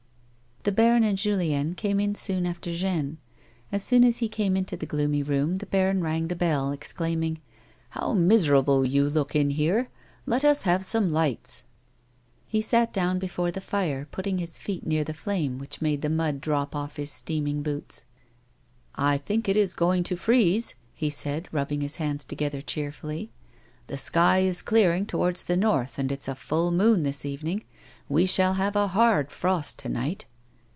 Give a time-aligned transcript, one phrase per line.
[0.63, 3.17] The baron and Julien came in soon after Jeanne.
[3.71, 7.41] As soon as he came into the gloomy room the baron rang the bell, exclaiming:"
[7.97, 9.89] How miserable you look in here!
[10.27, 12.69] Let us have some lights." A WOMAN'S LIFE.
[12.69, 16.03] 79 He sat down before the fire, putting his feet near the flame which made
[16.03, 18.05] the mnd drop off his steaming boots."
[18.93, 23.31] I think it is going to freeze," he said, rubbing his hands together cheerfully.
[23.87, 27.63] "The sky is clearing towards the north, and it's a full moon this evening.
[28.07, 30.25] We shall have a hard frost to night."